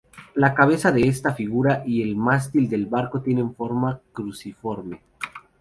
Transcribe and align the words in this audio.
La 0.33 0.55
cabeza 0.55 0.91
de 0.91 1.07
esta 1.07 1.35
figura 1.35 1.83
y 1.85 2.01
el 2.01 2.15
mástil 2.15 2.67
del 2.67 2.87
barco 2.87 3.21
tienen 3.21 3.53
forma 3.53 3.99
cruciforme. 4.13 4.99